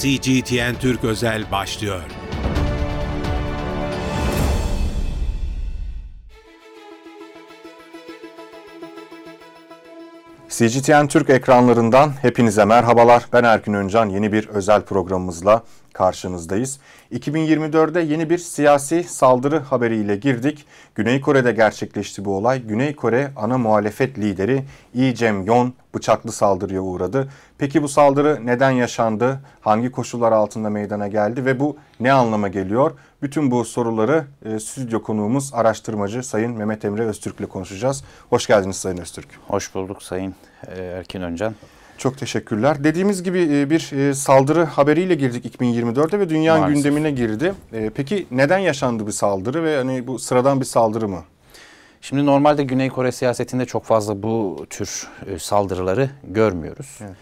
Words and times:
CGTN 0.00 0.74
Türk 0.80 1.04
Özel 1.04 1.50
başlıyor. 1.50 2.02
CGTN 10.48 11.06
Türk 11.06 11.30
ekranlarından 11.30 12.12
hepinize 12.22 12.64
merhabalar. 12.64 13.26
Ben 13.32 13.44
Erkin 13.44 13.74
Öncan. 13.74 14.08
Yeni 14.08 14.32
bir 14.32 14.48
özel 14.48 14.82
programımızla 14.82 15.62
karşınızdayız. 15.96 16.78
2024'de 17.12 18.00
yeni 18.00 18.30
bir 18.30 18.38
siyasi 18.38 19.04
saldırı 19.04 19.58
haberiyle 19.58 20.16
girdik. 20.16 20.66
Güney 20.94 21.20
Kore'de 21.20 21.52
gerçekleşti 21.52 22.24
bu 22.24 22.36
olay. 22.36 22.62
Güney 22.62 22.96
Kore 22.96 23.30
ana 23.36 23.58
muhalefet 23.58 24.18
lideri 24.18 24.64
Lee 24.96 25.14
Jae-myung 25.16 25.72
bıçaklı 25.94 26.32
saldırıya 26.32 26.80
uğradı. 26.80 27.28
Peki 27.58 27.82
bu 27.82 27.88
saldırı 27.88 28.46
neden 28.46 28.70
yaşandı? 28.70 29.40
Hangi 29.60 29.90
koşullar 29.90 30.32
altında 30.32 30.70
meydana 30.70 31.08
geldi 31.08 31.44
ve 31.44 31.60
bu 31.60 31.76
ne 32.00 32.12
anlama 32.12 32.48
geliyor? 32.48 32.92
Bütün 33.22 33.50
bu 33.50 33.64
soruları 33.64 34.24
e, 34.44 34.60
stüdyo 34.60 35.02
konuğumuz 35.02 35.54
araştırmacı 35.54 36.22
Sayın 36.22 36.52
Mehmet 36.52 36.84
Emre 36.84 37.02
Öztürk 37.02 37.40
ile 37.40 37.46
konuşacağız. 37.46 38.04
Hoş 38.30 38.46
geldiniz 38.46 38.76
Sayın 38.76 38.98
Öztürk. 38.98 39.28
Hoş 39.48 39.74
bulduk 39.74 40.02
Sayın 40.02 40.34
e, 40.66 40.82
Erkin 40.82 41.22
Öncan. 41.22 41.54
Çok 41.98 42.18
teşekkürler. 42.18 42.84
Dediğimiz 42.84 43.22
gibi 43.22 43.48
e, 43.52 43.70
bir 43.70 43.92
e, 43.92 44.14
saldırı 44.14 44.64
haberiyle 44.64 45.14
girdik 45.14 45.56
2024'te 45.56 46.18
ve 46.18 46.28
dünyanın 46.28 46.60
Maalesef. 46.60 46.84
gündemine 46.84 47.10
girdi. 47.10 47.54
E, 47.72 47.90
peki 47.94 48.26
neden 48.30 48.58
yaşandı 48.58 49.06
bir 49.06 49.12
saldırı 49.12 49.64
ve 49.64 49.76
hani 49.76 50.06
bu 50.06 50.18
sıradan 50.18 50.60
bir 50.60 50.66
saldırı 50.66 51.08
mı? 51.08 51.24
Şimdi 52.00 52.26
normalde 52.26 52.64
Güney 52.64 52.88
Kore 52.88 53.12
siyasetinde 53.12 53.66
çok 53.66 53.84
fazla 53.84 54.22
bu 54.22 54.66
tür 54.70 55.08
saldırıları 55.38 56.10
görmüyoruz. 56.24 56.98
Evet. 57.00 57.16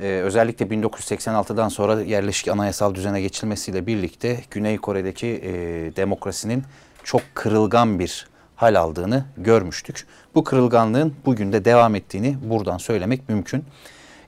Ee, 0.00 0.06
özellikle 0.06 0.66
1986'dan 0.66 1.68
sonra 1.68 2.02
yerleşik 2.02 2.48
anayasal 2.48 2.94
düzene 2.94 3.20
geçilmesiyle 3.20 3.86
birlikte 3.86 4.40
Güney 4.50 4.76
Kore'deki 4.78 5.26
e, 5.26 5.52
demokrasinin 5.96 6.64
çok 7.04 7.22
kırılgan 7.34 7.98
bir 7.98 8.26
hal 8.56 8.74
aldığını 8.74 9.24
görmüştük. 9.36 10.06
Bu 10.34 10.44
kırılganlığın 10.44 11.14
bugün 11.26 11.52
de 11.52 11.64
devam 11.64 11.94
ettiğini 11.94 12.36
buradan 12.42 12.78
söylemek 12.78 13.28
mümkün. 13.28 13.64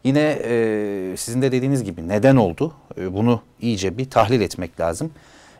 Yine 0.05 0.39
e, 0.45 1.17
sizin 1.17 1.43
de 1.43 1.53
dediğiniz 1.53 1.85
gibi 1.85 2.09
neden 2.09 2.37
oldu? 2.37 2.73
E, 3.01 3.15
bunu 3.15 3.41
iyice 3.61 3.99
bir 3.99 4.11
tahlil 4.11 4.41
etmek 4.41 4.81
lazım. 4.81 5.11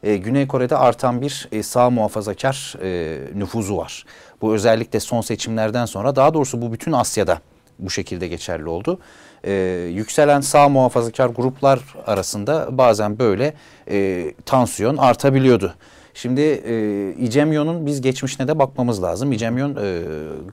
E, 0.03 0.17
Güney 0.17 0.49
Kore'de 0.49 0.77
artan 0.77 1.21
bir 1.23 1.49
e, 1.53 1.63
sağ 1.63 1.91
muhafazakar 1.91 2.75
e, 2.83 3.19
nüfuzu 3.35 3.77
var. 3.77 4.05
Bu 4.43 4.55
özellikle 4.55 5.01
son 5.01 5.21
seçimlerden 5.21 5.87
sonra 5.87 6.17
daha 6.17 6.35
doğrusu 6.35 6.63
bu 6.63 6.73
bütün 6.73 6.93
Asya'da 6.93 7.41
bu 7.79 7.91
şekilde 7.91 8.29
geçerli 8.29 8.69
oldu. 8.69 8.99
E, 9.45 9.53
yükselen 9.95 10.41
sağ 10.41 10.69
muhafazakar 10.69 11.27
gruplar 11.27 11.81
arasında 12.07 12.79
bazen 12.79 13.19
böyle 13.19 13.55
e, 13.91 14.33
tansiyon 14.47 14.97
artabiliyordu. 14.97 15.75
Şimdi 16.15 16.41
e, 16.41 17.15
İcemyon'un 17.19 17.87
biz 17.87 18.01
geçmişine 18.01 18.49
de 18.49 18.59
bakmamız 18.59 19.03
lazım. 19.03 19.33
İcemyon 19.33 19.77
e, 19.77 20.03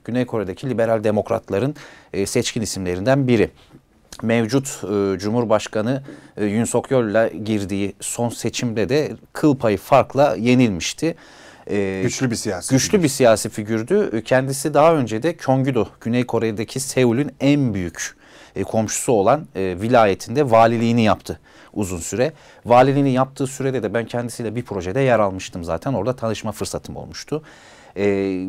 Güney 0.04 0.26
Kore'deki 0.26 0.70
liberal 0.70 1.04
demokratların 1.04 1.74
e, 2.12 2.26
seçkin 2.26 2.60
isimlerinden 2.62 3.28
biri 3.28 3.50
mevcut 4.22 4.66
e, 4.84 5.18
Cumhurbaşkanı 5.18 6.02
e, 6.36 6.44
Yun 6.44 6.64
Sok 6.64 6.90
Yeol'la 6.90 7.28
girdiği 7.28 7.94
son 8.00 8.28
seçimde 8.28 8.88
de 8.88 9.12
kıl 9.32 9.56
payı 9.56 9.78
farkla 9.78 10.36
yenilmişti. 10.38 11.14
E, 11.70 12.00
güçlü 12.02 12.30
bir 12.30 12.36
siyasi 12.36 12.74
Güçlü 12.74 12.90
figür. 12.90 13.02
bir 13.02 13.08
siyasi 13.08 13.48
figürdü. 13.48 14.10
E, 14.12 14.22
kendisi 14.22 14.74
daha 14.74 14.94
önce 14.94 15.22
de 15.22 15.30
Gyeonggi-do, 15.32 15.86
Güney 16.00 16.26
Kore'deki 16.26 16.80
Seul'ün 16.80 17.30
en 17.40 17.74
büyük 17.74 18.16
e, 18.56 18.62
komşusu 18.62 19.12
olan 19.12 19.46
e, 19.56 19.76
vilayetinde 19.80 20.50
valiliğini 20.50 21.02
yaptı 21.02 21.40
uzun 21.72 21.98
süre. 21.98 22.32
Valiliğini 22.66 23.10
yaptığı 23.12 23.46
sürede 23.46 23.82
de 23.82 23.94
ben 23.94 24.06
kendisiyle 24.06 24.54
bir 24.56 24.62
projede 24.64 25.00
yer 25.00 25.18
almıştım 25.18 25.64
zaten. 25.64 25.92
Orada 25.92 26.16
tanışma 26.16 26.52
fırsatım 26.52 26.96
olmuştu. 26.96 27.42
E, 27.96 28.46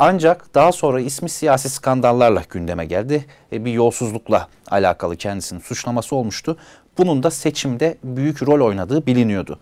ancak 0.00 0.54
daha 0.54 0.72
sonra 0.72 1.00
ismi 1.00 1.28
siyasi 1.28 1.68
skandallarla 1.68 2.42
gündeme 2.50 2.84
geldi. 2.84 3.24
E, 3.52 3.64
bir 3.64 3.72
yolsuzlukla 3.72 4.48
alakalı 4.70 5.16
kendisinin 5.16 5.60
suçlaması 5.60 6.16
olmuştu. 6.16 6.56
Bunun 6.98 7.22
da 7.22 7.30
seçimde 7.30 7.96
büyük 8.04 8.42
rol 8.42 8.66
oynadığı 8.66 9.06
biliniyordu. 9.06 9.58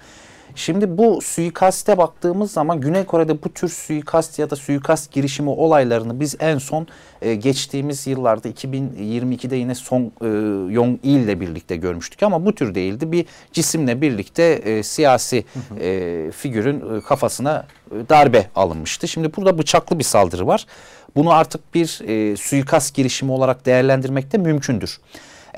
Şimdi 0.55 0.99
bu 0.99 1.21
suikaste 1.23 1.99
baktığımız 1.99 2.53
zaman 2.53 2.81
Güney 2.81 3.05
Kore'de 3.05 3.43
bu 3.43 3.49
tür 3.49 3.69
suikast 3.69 4.39
ya 4.39 4.51
da 4.51 4.57
suikast 4.57 5.13
girişimi 5.13 5.51
olaylarını 5.51 6.21
biz 6.21 6.37
en 6.41 6.59
son 6.59 6.87
e, 7.23 7.35
geçtiğimiz 7.35 8.07
yıllarda 8.07 8.49
2022'de 8.49 9.57
yine 9.57 9.75
Song 9.75 10.13
e, 10.23 10.27
Yong 10.73 10.99
Il 11.03 11.17
ile 11.17 11.41
birlikte 11.41 11.77
görmüştük 11.77 12.23
ama 12.23 12.47
bu 12.47 12.55
tür 12.55 12.75
değildi. 12.75 13.13
Bir 13.13 13.27
cisimle 13.53 14.01
birlikte 14.01 14.43
e, 14.43 14.83
siyasi 14.83 15.45
e, 15.81 16.31
figürün 16.37 16.97
e, 16.97 17.01
kafasına 17.01 17.67
e, 17.91 18.09
darbe 18.09 18.47
alınmıştı. 18.55 19.09
Şimdi 19.09 19.37
burada 19.37 19.59
bıçaklı 19.59 19.99
bir 19.99 20.05
saldırı 20.05 20.47
var. 20.47 20.67
Bunu 21.17 21.33
artık 21.33 21.75
bir 21.75 22.01
e, 22.07 22.37
suikast 22.37 22.95
girişimi 22.95 23.33
olarak 23.33 23.67
değerlendirmek 23.67 24.33
de 24.33 24.39
mümkündür. 24.39 25.01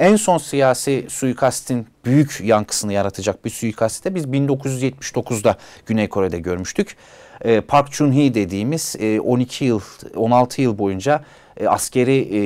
En 0.00 0.16
son 0.16 0.38
siyasi 0.38 1.06
suikastin 1.08 1.86
büyük 2.04 2.40
yankısını 2.40 2.92
yaratacak 2.92 3.44
bir 3.44 3.50
suikasti 3.50 4.04
de 4.04 4.14
biz 4.14 4.24
1979'da 4.24 5.56
Güney 5.86 6.08
Kore'de 6.08 6.38
görmüştük. 6.38 6.96
Ee, 7.44 7.60
Park 7.60 7.88
Chung-hee 7.88 8.34
dediğimiz 8.34 8.96
12 9.24 9.64
e, 9.64 9.68
yıl, 9.68 9.80
16 10.16 10.62
yıl 10.62 10.78
boyunca 10.78 11.24
e, 11.56 11.68
askeri 11.68 12.16
e, 12.16 12.40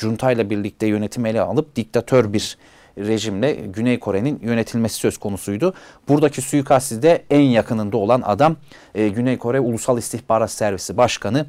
juntayla 0.00 0.50
birlikte 0.50 0.86
yönetim 0.86 1.26
ele 1.26 1.40
alıp 1.40 1.76
diktatör 1.76 2.32
bir 2.32 2.58
rejimle 2.98 3.52
Güney 3.52 3.98
Kore'nin 3.98 4.40
yönetilmesi 4.42 4.94
söz 4.94 5.18
konusuydu. 5.18 5.74
Buradaki 6.08 6.42
suikastide 6.42 7.24
en 7.30 7.40
yakınında 7.40 7.96
olan 7.96 8.22
adam 8.22 8.56
Güney 8.94 9.38
Kore 9.38 9.60
Ulusal 9.60 9.98
İstihbarat 9.98 10.50
Servisi 10.50 10.96
Başkanı 10.96 11.46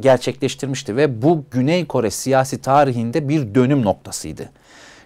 gerçekleştirmişti 0.00 0.96
ve 0.96 1.22
bu 1.22 1.44
Güney 1.50 1.86
Kore 1.86 2.10
siyasi 2.10 2.62
tarihinde 2.62 3.28
bir 3.28 3.54
dönüm 3.54 3.84
noktasıydı. 3.84 4.50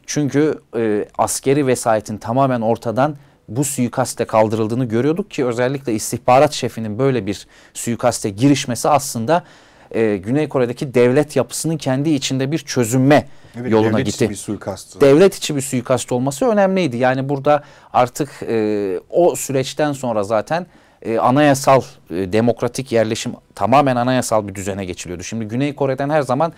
Çünkü 0.06 0.58
e, 0.76 1.08
askeri 1.18 1.66
vesayetin 1.66 2.18
tamamen 2.18 2.60
ortadan 2.60 3.16
bu 3.48 3.64
suikaste 3.64 4.24
kaldırıldığını 4.24 4.84
görüyorduk 4.84 5.30
ki 5.30 5.46
özellikle 5.46 5.94
istihbarat 5.94 6.52
şefinin 6.52 6.98
böyle 6.98 7.26
bir 7.26 7.46
suikaste 7.74 8.30
girişmesi 8.30 8.88
aslında 8.88 9.44
e, 9.90 10.16
Güney 10.16 10.48
Kore'deki 10.48 10.94
devlet 10.94 11.36
yapısının 11.36 11.76
kendi 11.76 12.10
içinde 12.10 12.52
bir 12.52 12.58
çözünme 12.58 13.28
evet, 13.60 13.72
yoluna 13.72 13.92
devlet 13.92 14.06
gitti. 14.06 14.20
Devlet 14.20 14.24
içi 14.24 14.30
bir 14.30 14.36
suikast. 14.36 15.00
Devlet 15.00 15.34
içi 15.34 15.56
bir 15.56 15.60
suikast 15.60 16.12
olması 16.12 16.46
önemliydi. 16.46 16.96
Yani 16.96 17.28
burada 17.28 17.62
artık 17.92 18.30
e, 18.48 19.00
o 19.10 19.36
süreçten 19.36 19.92
sonra 19.92 20.24
zaten 20.24 20.66
e, 21.02 21.18
anayasal 21.18 21.82
e, 22.10 22.32
demokratik 22.32 22.92
yerleşim 22.92 23.32
tamamen 23.54 23.96
anayasal 23.96 24.48
bir 24.48 24.54
düzene 24.54 24.84
geçiliyordu. 24.84 25.22
Şimdi 25.22 25.44
Güney 25.44 25.74
Kore'den 25.74 26.10
her 26.10 26.22
zaman 26.22 26.52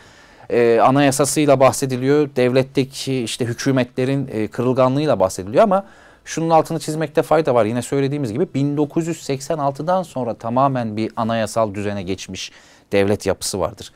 e, 0.50 0.80
anayasasıyla 0.80 1.60
bahsediliyor. 1.60 2.28
Devletteki 2.36 3.22
işte 3.22 3.44
hükümetlerin 3.44 4.28
e, 4.32 4.48
kırılganlığıyla 4.48 5.20
bahsediliyor 5.20 5.62
ama 5.62 5.86
şunun 6.24 6.50
altını 6.50 6.78
çizmekte 6.78 7.22
fayda 7.22 7.54
var. 7.54 7.64
Yine 7.64 7.82
söylediğimiz 7.82 8.32
gibi 8.32 8.44
1986'dan 8.44 10.02
sonra 10.02 10.34
tamamen 10.34 10.96
bir 10.96 11.12
anayasal 11.16 11.74
düzene 11.74 12.02
geçmiş 12.02 12.52
devlet 12.92 13.26
yapısı 13.26 13.60
vardır. 13.60 13.92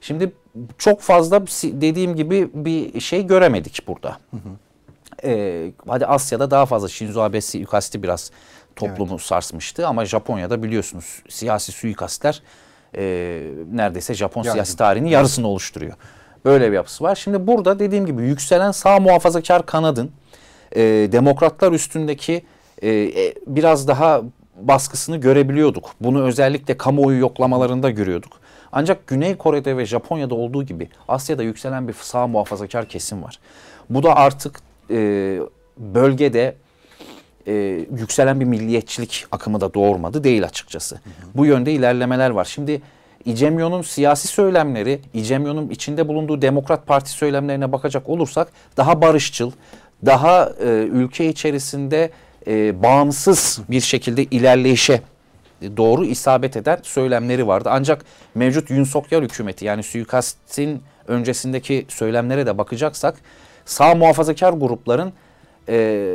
Şimdi 0.00 0.32
çok 0.78 1.00
fazla 1.00 1.46
dediğim 1.62 2.16
gibi 2.16 2.50
bir 2.54 3.00
şey 3.00 3.26
göremedik 3.26 3.88
burada. 3.88 4.16
Hı 4.30 4.36
hı. 4.36 4.50
Ee, 5.24 5.72
hadi 5.88 6.06
Asya'da 6.06 6.50
daha 6.50 6.66
fazla 6.66 6.88
Shinzo 6.88 7.20
Abe 7.20 7.40
suikasti 7.40 8.02
biraz 8.02 8.30
toplumu 8.76 9.12
evet. 9.12 9.20
sarsmıştı. 9.20 9.86
Ama 9.86 10.04
Japonya'da 10.04 10.62
biliyorsunuz 10.62 11.22
siyasi 11.28 11.72
suikastler 11.72 12.42
e, 12.96 13.02
neredeyse 13.72 14.14
Japon 14.14 14.42
yani. 14.42 14.52
siyasi 14.52 14.76
tarihinin 14.76 15.08
yarısını 15.08 15.48
oluşturuyor. 15.48 15.92
Böyle 16.44 16.70
bir 16.70 16.76
yapısı 16.76 17.04
var. 17.04 17.14
Şimdi 17.14 17.46
burada 17.46 17.78
dediğim 17.78 18.06
gibi 18.06 18.22
yükselen 18.22 18.70
sağ 18.70 19.00
muhafazakar 19.00 19.66
kanadın 19.66 20.10
e, 20.72 20.82
demokratlar 21.12 21.72
üstündeki 21.72 22.44
e, 22.82 22.90
e, 22.90 23.34
biraz 23.46 23.88
daha 23.88 24.22
baskısını 24.56 25.16
görebiliyorduk. 25.16 25.90
Bunu 26.00 26.22
özellikle 26.22 26.76
kamuoyu 26.76 27.20
yoklamalarında 27.20 27.90
görüyorduk. 27.90 28.32
Ancak 28.72 29.06
Güney 29.06 29.36
Kore'de 29.36 29.76
ve 29.76 29.86
Japonya'da 29.86 30.34
olduğu 30.34 30.62
gibi 30.62 30.88
Asya'da 31.08 31.42
yükselen 31.42 31.88
bir 31.88 31.92
sağ 31.92 32.26
muhafazakar 32.26 32.88
kesim 32.88 33.22
var. 33.22 33.38
Bu 33.90 34.02
da 34.02 34.16
artık 34.16 34.60
e, 34.90 34.96
bölgede 35.78 36.54
e, 37.50 37.86
yükselen 37.98 38.40
bir 38.40 38.44
milliyetçilik 38.44 39.26
akımı 39.32 39.60
da 39.60 39.74
doğurmadı 39.74 40.24
değil 40.24 40.44
açıkçası. 40.44 40.94
Hı 40.94 40.98
hı. 40.98 41.12
Bu 41.34 41.46
yönde 41.46 41.72
ilerlemeler 41.72 42.30
var. 42.30 42.44
Şimdi 42.44 42.82
İcemyon'un 43.24 43.82
siyasi 43.82 44.28
söylemleri, 44.28 45.00
İcemyon'un 45.14 45.70
içinde 45.70 46.08
bulunduğu 46.08 46.42
Demokrat 46.42 46.86
Parti 46.86 47.10
söylemlerine 47.10 47.72
bakacak 47.72 48.08
olursak 48.08 48.48
daha 48.76 49.02
barışçıl, 49.02 49.52
daha 50.06 50.52
e, 50.64 50.68
ülke 50.92 51.28
içerisinde 51.28 52.10
e, 52.46 52.82
bağımsız 52.82 53.60
bir 53.70 53.80
şekilde 53.80 54.24
ilerleyişe 54.24 55.00
doğru 55.76 56.04
isabet 56.04 56.56
eden 56.56 56.78
söylemleri 56.82 57.46
vardı. 57.46 57.68
Ancak 57.72 58.04
mevcut 58.34 58.70
Yun 58.70 58.84
Sokyal 58.84 59.22
hükümeti 59.22 59.64
yani 59.64 59.82
suikastin 59.82 60.82
öncesindeki 61.08 61.86
söylemlere 61.88 62.46
de 62.46 62.58
bakacaksak 62.58 63.14
sağ 63.64 63.94
muhafazakar 63.94 64.52
grupların 64.52 65.12
e, 65.68 66.06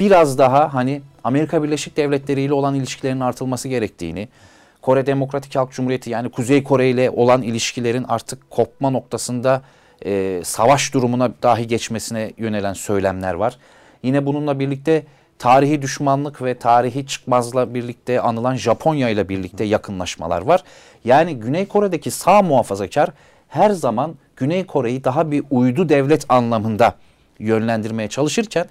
biraz 0.00 0.38
daha 0.38 0.74
hani 0.74 1.02
Amerika 1.24 1.62
Birleşik 1.62 1.96
Devletleri 1.96 2.40
ile 2.40 2.52
olan 2.52 2.74
ilişkilerin 2.74 3.20
artılması 3.20 3.68
gerektiğini, 3.68 4.28
Kore 4.82 5.06
Demokratik 5.06 5.56
Halk 5.56 5.72
Cumhuriyeti 5.72 6.10
yani 6.10 6.30
Kuzey 6.30 6.62
Kore 6.62 6.90
ile 6.90 7.10
olan 7.10 7.42
ilişkilerin 7.42 8.04
artık 8.08 8.50
kopma 8.50 8.90
noktasında 8.90 9.62
e, 10.04 10.40
savaş 10.44 10.94
durumuna 10.94 11.30
dahi 11.42 11.66
geçmesine 11.66 12.32
yönelen 12.38 12.72
söylemler 12.72 13.34
var. 13.34 13.58
Yine 14.02 14.26
bununla 14.26 14.58
birlikte 14.58 15.04
tarihi 15.38 15.82
düşmanlık 15.82 16.42
ve 16.42 16.58
tarihi 16.58 17.06
çıkmazla 17.06 17.74
birlikte 17.74 18.20
anılan 18.20 18.56
Japonya 18.56 19.08
ile 19.08 19.28
birlikte 19.28 19.64
yakınlaşmalar 19.64 20.42
var. 20.42 20.64
Yani 21.04 21.36
Güney 21.36 21.66
Kore'deki 21.66 22.10
sağ 22.10 22.42
muhafazakar 22.42 23.08
her 23.48 23.70
zaman 23.70 24.14
Güney 24.36 24.66
Kore'yi 24.66 25.04
daha 25.04 25.30
bir 25.30 25.44
uydu 25.50 25.88
devlet 25.88 26.26
anlamında 26.28 26.94
yönlendirmeye 27.38 28.08
çalışırken 28.08 28.66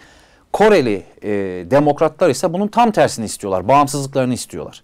Koreli 0.54 1.04
e, 1.24 1.32
demokratlar 1.72 2.30
ise 2.30 2.54
bunun 2.54 2.68
tam 2.68 2.92
tersini 2.92 3.26
istiyorlar. 3.26 3.68
Bağımsızlıklarını 3.68 4.34
istiyorlar. 4.34 4.84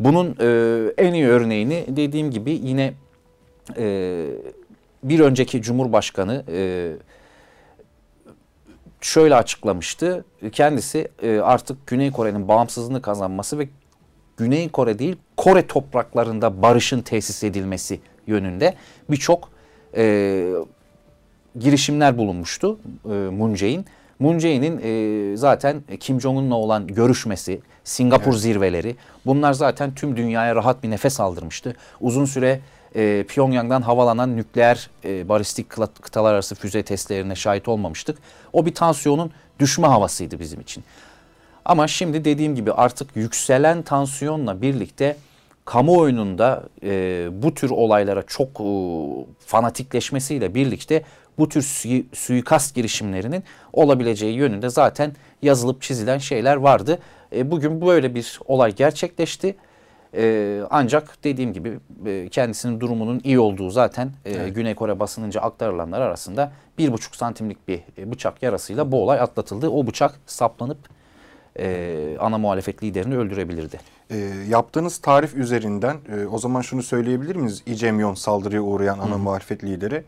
Bunun 0.00 0.36
e, 0.40 0.46
en 0.98 1.14
iyi 1.14 1.26
örneğini 1.26 1.84
dediğim 1.88 2.30
gibi 2.30 2.60
yine 2.62 2.94
e, 3.76 4.26
bir 5.02 5.20
önceki 5.20 5.62
Cumhurbaşkanı 5.62 6.44
e, 6.52 6.92
şöyle 9.00 9.34
açıklamıştı. 9.34 10.24
Kendisi 10.52 11.08
e, 11.22 11.38
artık 11.38 11.86
Güney 11.86 12.10
Kore'nin 12.12 12.48
bağımsızlığını 12.48 13.02
kazanması 13.02 13.58
ve 13.58 13.68
Güney 14.36 14.68
Kore 14.68 14.98
değil 14.98 15.16
Kore 15.36 15.66
topraklarında 15.66 16.62
barışın 16.62 17.02
tesis 17.02 17.44
edilmesi 17.44 18.00
yönünde 18.26 18.74
birçok 19.10 19.50
e, 19.96 20.52
girişimler 21.58 22.18
bulunmuştu 22.18 22.78
e, 23.04 23.08
Moon 23.08 23.54
Jae-in. 23.54 23.86
Moon 24.22 24.38
Jae-in'in 24.38 24.80
e, 24.82 25.36
zaten 25.36 25.82
Kim 26.00 26.20
Jong-un'la 26.20 26.54
olan 26.54 26.86
görüşmesi, 26.86 27.60
Singapur 27.84 28.32
evet. 28.32 28.40
zirveleri 28.40 28.96
bunlar 29.26 29.52
zaten 29.52 29.94
tüm 29.94 30.16
dünyaya 30.16 30.56
rahat 30.56 30.82
bir 30.82 30.90
nefes 30.90 31.20
aldırmıştı. 31.20 31.76
Uzun 32.00 32.24
süre 32.24 32.60
e, 32.96 33.24
Pyongyang'dan 33.28 33.82
havalanan 33.82 34.36
nükleer 34.36 34.90
e, 35.04 35.28
balistik 35.28 35.70
kıtalar 36.02 36.34
arası 36.34 36.54
füze 36.54 36.82
testlerine 36.82 37.34
şahit 37.34 37.68
olmamıştık. 37.68 38.18
O 38.52 38.66
bir 38.66 38.74
tansiyonun 38.74 39.30
düşme 39.58 39.86
havasıydı 39.86 40.38
bizim 40.40 40.60
için. 40.60 40.84
Ama 41.64 41.88
şimdi 41.88 42.24
dediğim 42.24 42.54
gibi 42.54 42.72
artık 42.72 43.16
yükselen 43.16 43.82
tansiyonla 43.82 44.62
birlikte 44.62 45.16
kamuoyunun 45.64 46.38
e, 46.82 47.28
bu 47.42 47.54
tür 47.54 47.70
olaylara 47.70 48.22
çok 48.22 48.48
e, 48.60 48.66
fanatikleşmesiyle 49.46 50.54
birlikte 50.54 51.02
bu 51.38 51.48
tür 51.48 51.62
su, 51.62 51.88
suikast 52.12 52.74
girişimlerinin 52.74 53.44
olabileceği 53.72 54.34
yönünde 54.34 54.70
zaten 54.70 55.12
yazılıp 55.42 55.82
çizilen 55.82 56.18
şeyler 56.18 56.56
vardı. 56.56 56.98
E, 57.36 57.50
bugün 57.50 57.86
böyle 57.86 58.14
bir 58.14 58.40
olay 58.46 58.74
gerçekleşti. 58.74 59.56
E, 60.16 60.60
ancak 60.70 61.24
dediğim 61.24 61.52
gibi 61.52 61.78
e, 62.06 62.28
kendisinin 62.28 62.80
durumunun 62.80 63.20
iyi 63.24 63.40
olduğu 63.40 63.70
zaten 63.70 64.12
e, 64.24 64.30
evet. 64.30 64.54
Güney 64.54 64.74
Kore 64.74 65.00
basınınca 65.00 65.40
aktarılanlar 65.40 66.00
arasında 66.00 66.52
bir 66.78 66.92
buçuk 66.92 67.16
santimlik 67.16 67.68
bir 67.68 67.80
e, 67.98 68.10
bıçak 68.10 68.42
yarasıyla 68.42 68.92
bu 68.92 69.02
olay 69.02 69.20
atlatıldı. 69.20 69.68
O 69.68 69.86
bıçak 69.86 70.20
saplanıp 70.26 70.78
e, 71.58 72.16
ana 72.20 72.38
muhalefet 72.38 72.82
liderini 72.82 73.16
öldürebilirdi. 73.16 73.80
E, 74.10 74.16
yaptığınız 74.48 74.98
tarif 74.98 75.34
üzerinden 75.34 75.96
e, 76.16 76.26
o 76.26 76.38
zaman 76.38 76.60
şunu 76.60 76.82
söyleyebilir 76.82 77.36
miyiz? 77.36 77.62
İcemyon 77.66 78.14
saldırıya 78.14 78.62
uğrayan 78.62 78.98
ana 78.98 79.14
Hı. 79.14 79.18
muhalefet 79.18 79.64
lideri 79.64 80.04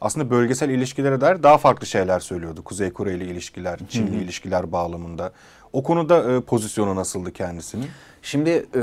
aslında 0.00 0.30
bölgesel 0.30 0.70
ilişkilere 0.70 1.20
dair 1.20 1.42
daha 1.42 1.58
farklı 1.58 1.86
şeyler 1.86 2.20
söylüyordu. 2.20 2.64
Kuzey 2.64 2.90
Kore 2.90 3.14
ile 3.14 3.24
ilişkiler, 3.24 3.78
Çinli 3.88 4.16
Hı. 4.16 4.22
ilişkiler 4.22 4.72
bağlamında. 4.72 5.32
O 5.72 5.82
konuda 5.82 6.32
e, 6.32 6.40
pozisyonu 6.40 6.96
nasıldı 6.96 7.32
kendisinin? 7.32 7.86
Şimdi 8.22 8.66
e, 8.74 8.82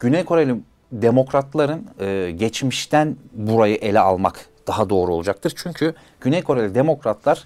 Güney 0.00 0.24
Koreli 0.24 0.56
demokratların 0.92 1.86
e, 2.00 2.30
geçmişten 2.30 3.16
burayı 3.32 3.74
ele 3.76 4.00
almak 4.00 4.46
daha 4.66 4.90
doğru 4.90 5.14
olacaktır. 5.14 5.52
Çünkü 5.56 5.94
Güney 6.20 6.42
Koreli 6.42 6.74
demokratlar 6.74 7.44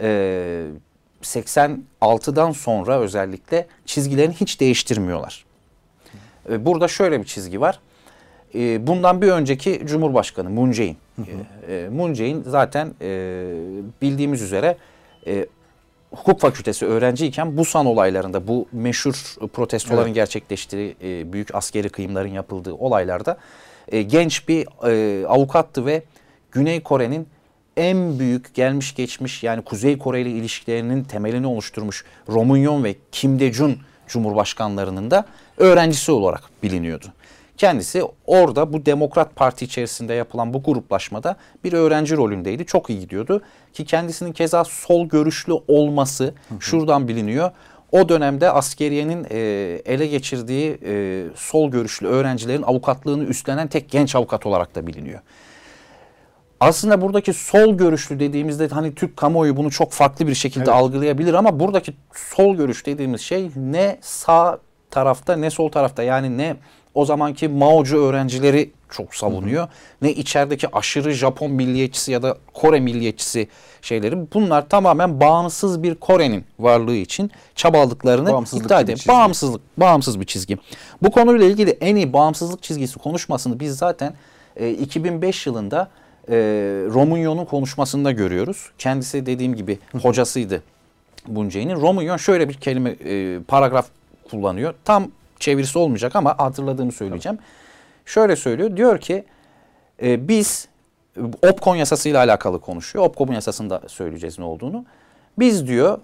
e, 0.00 0.66
86'dan 1.22 2.52
sonra 2.52 3.00
özellikle 3.00 3.66
çizgilerini 3.86 4.34
hiç 4.34 4.60
değiştirmiyorlar. 4.60 5.44
Burada 6.48 6.88
şöyle 6.88 7.20
bir 7.20 7.26
çizgi 7.26 7.60
var. 7.60 7.80
E, 8.54 8.86
bundan 8.86 9.22
bir 9.22 9.28
önceki 9.28 9.82
Cumhurbaşkanı 9.84 10.50
Moon 10.50 10.72
Jae-in. 10.72 10.96
E, 11.68 11.74
e, 11.74 11.88
Moon 11.88 12.14
Jae-in 12.14 12.44
zaten 12.46 12.94
e, 13.00 13.08
bildiğimiz 14.02 14.42
üzere 14.42 14.76
e, 15.26 15.46
hukuk 16.10 16.40
fakültesi 16.40 16.86
öğrenciyken 16.86 17.56
bu 17.56 17.64
san 17.64 17.86
olaylarında 17.86 18.48
bu 18.48 18.66
meşhur 18.72 19.14
protestoların 19.52 20.06
evet. 20.06 20.14
gerçekleştiği 20.14 20.96
büyük 21.32 21.54
askeri 21.54 21.88
kıyımların 21.88 22.28
yapıldığı 22.28 22.72
olaylarda 22.72 23.36
genç 24.06 24.48
bir 24.48 24.66
avukattı 25.26 25.86
ve 25.86 26.02
Güney 26.52 26.82
Kore'nin 26.82 27.28
en 27.76 28.18
büyük 28.18 28.54
gelmiş 28.54 28.94
geçmiş 28.94 29.42
yani 29.42 29.62
Kuzey 29.62 29.98
Kore 29.98 30.20
ile 30.20 30.30
ilişkilerinin 30.30 31.04
temelini 31.04 31.46
oluşturmuş 31.46 32.04
Romunyon 32.28 32.84
ve 32.84 32.94
Kim 33.12 33.40
De-jun 33.40 33.78
Cumhurbaşkanlarının 34.06 35.10
da 35.10 35.24
öğrencisi 35.56 36.12
olarak 36.12 36.42
biliniyordu. 36.62 37.06
Kendisi 37.56 38.02
orada 38.26 38.72
bu 38.72 38.86
Demokrat 38.86 39.36
Parti 39.36 39.64
içerisinde 39.64 40.14
yapılan 40.14 40.54
bu 40.54 40.62
gruplaşmada 40.62 41.36
bir 41.64 41.72
öğrenci 41.72 42.16
rolündeydi. 42.16 42.66
Çok 42.66 42.90
iyi 42.90 43.00
gidiyordu 43.00 43.42
ki 43.72 43.84
kendisinin 43.84 44.32
keza 44.32 44.64
sol 44.64 45.08
görüşlü 45.08 45.52
olması 45.68 46.34
şuradan 46.60 47.08
biliniyor. 47.08 47.50
O 47.92 48.08
dönemde 48.08 48.50
askeriyenin 48.50 49.26
e, 49.30 49.38
ele 49.84 50.06
geçirdiği 50.06 50.78
e, 50.86 51.24
sol 51.34 51.70
görüşlü 51.70 52.06
öğrencilerin 52.06 52.62
avukatlığını 52.62 53.24
üstlenen 53.24 53.68
tek 53.68 53.90
genç 53.90 54.16
avukat 54.16 54.46
olarak 54.46 54.74
da 54.74 54.86
biliniyor. 54.86 55.20
Aslında 56.60 57.00
buradaki 57.00 57.32
sol 57.32 57.74
görüşlü 57.74 58.20
dediğimizde 58.20 58.68
hani 58.68 58.94
Türk 58.94 59.16
kamuoyu 59.16 59.56
bunu 59.56 59.70
çok 59.70 59.92
farklı 59.92 60.26
bir 60.26 60.34
şekilde 60.34 60.64
evet. 60.64 60.74
algılayabilir 60.74 61.34
ama 61.34 61.60
buradaki 61.60 61.92
sol 62.14 62.56
görüş 62.56 62.86
dediğimiz 62.86 63.20
şey 63.20 63.50
ne 63.56 63.98
sağ 64.00 64.58
tarafta 64.90 65.36
ne 65.36 65.50
sol 65.50 65.68
tarafta 65.68 66.02
yani 66.02 66.38
ne 66.38 66.56
o 66.94 67.04
zamanki 67.04 67.48
Maocu 67.48 67.98
öğrencileri 67.98 68.70
çok 68.90 69.14
savunuyor. 69.14 69.62
Hı 69.62 69.66
hı. 69.66 69.70
Ne 70.02 70.12
içerideki 70.12 70.76
aşırı 70.76 71.12
Japon 71.12 71.50
milliyetçisi 71.50 72.12
ya 72.12 72.22
da 72.22 72.36
Kore 72.54 72.80
milliyetçisi 72.80 73.48
şeyleri. 73.82 74.32
Bunlar 74.34 74.68
tamamen 74.68 75.20
bağımsız 75.20 75.82
bir 75.82 75.94
Kore'nin 75.94 76.44
varlığı 76.58 76.94
için 76.94 77.30
çabaladıklarını 77.54 78.44
iddia 78.52 78.80
ediyor. 78.80 78.98
Bağımsızlık, 79.08 79.62
bağımsız 79.76 80.20
bir 80.20 80.24
çizgi. 80.24 80.58
Bu 81.02 81.10
konuyla 81.10 81.46
ilgili 81.46 81.70
en 81.70 81.96
iyi 81.96 82.12
bağımsızlık 82.12 82.62
çizgisi 82.62 82.98
konuşmasını 82.98 83.60
biz 83.60 83.76
zaten 83.76 84.14
e, 84.56 84.70
2005 84.70 85.46
yılında 85.46 85.88
e, 86.28 86.34
Romunyon'un 86.94 87.44
konuşmasında 87.44 88.12
görüyoruz. 88.12 88.70
Kendisi 88.78 89.26
dediğim 89.26 89.54
gibi 89.54 89.78
hocasıydı 90.02 90.62
Bunce'nin. 91.28 91.76
Romunyon 91.76 92.16
şöyle 92.16 92.48
bir 92.48 92.54
kelime, 92.54 92.90
e, 92.90 93.38
paragraf 93.48 93.86
kullanıyor. 94.30 94.74
Tam 94.84 95.10
çevirisi 95.38 95.78
olmayacak 95.78 96.16
ama 96.16 96.38
hatırladığımı 96.38 96.92
söyleyeceğim. 96.92 97.36
Tamam. 97.36 97.50
Şöyle 98.06 98.36
söylüyor. 98.36 98.76
Diyor 98.76 98.98
ki 98.98 99.24
e, 100.02 100.28
biz 100.28 100.68
OPCON 101.42 101.76
yasasıyla 101.76 102.18
alakalı 102.18 102.60
konuşuyor. 102.60 103.04
OPCON 103.04 103.32
yasasında 103.32 103.82
söyleyeceğiz 103.86 104.38
ne 104.38 104.44
olduğunu. 104.44 104.84
Biz 105.38 105.66
diyor 105.66 105.98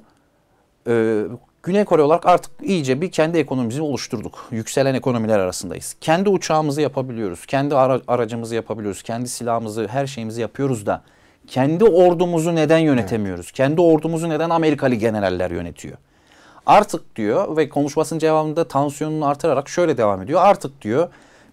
e, 0.88 1.24
Güney 1.62 1.84
Kore 1.84 2.02
olarak 2.02 2.26
artık 2.26 2.52
iyice 2.62 3.00
bir 3.00 3.10
kendi 3.10 3.38
ekonomimizi 3.38 3.82
oluşturduk. 3.82 4.48
Yükselen 4.50 4.94
ekonomiler 4.94 5.38
arasındayız. 5.38 5.96
Kendi 6.00 6.28
uçağımızı 6.28 6.80
yapabiliyoruz. 6.80 7.46
Kendi 7.46 7.76
ara, 7.76 8.00
aracımızı 8.08 8.54
yapabiliyoruz. 8.54 9.02
Kendi 9.02 9.28
silahımızı, 9.28 9.88
her 9.88 10.06
şeyimizi 10.06 10.40
yapıyoruz 10.40 10.86
da 10.86 11.02
kendi 11.46 11.84
ordumuzu 11.84 12.54
neden 12.54 12.78
yönetemiyoruz? 12.78 13.46
Evet. 13.46 13.52
Kendi 13.52 13.80
ordumuzu 13.80 14.28
neden 14.28 14.50
Amerikalı 14.50 14.94
generaller 14.94 15.50
yönetiyor? 15.50 15.96
Artık 16.66 17.16
diyor 17.16 17.56
ve 17.56 17.68
konuşmasının 17.68 18.18
cevabında 18.18 18.68
tansiyonunu 18.68 19.26
artırarak 19.26 19.68
şöyle 19.68 19.96
devam 19.96 20.22
ediyor. 20.22 20.40
Artık 20.42 20.82
diyor 20.82 21.08